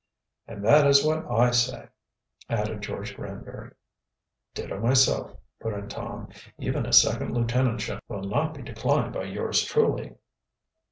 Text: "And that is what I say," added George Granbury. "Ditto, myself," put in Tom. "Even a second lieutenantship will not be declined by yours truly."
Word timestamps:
"And 0.47 0.65
that 0.65 0.87
is 0.87 1.05
what 1.05 1.29
I 1.29 1.51
say," 1.51 1.87
added 2.49 2.81
George 2.81 3.15
Granbury. 3.15 3.75
"Ditto, 4.55 4.79
myself," 4.79 5.37
put 5.59 5.73
in 5.75 5.89
Tom. 5.89 6.29
"Even 6.57 6.87
a 6.87 6.91
second 6.91 7.35
lieutenantship 7.35 7.99
will 8.07 8.23
not 8.23 8.55
be 8.55 8.63
declined 8.63 9.13
by 9.13 9.25
yours 9.25 9.61
truly." 9.63 10.15